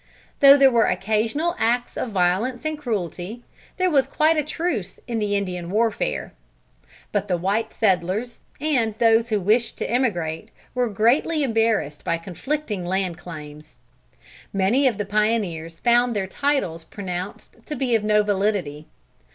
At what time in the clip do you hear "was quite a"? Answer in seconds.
3.91-4.41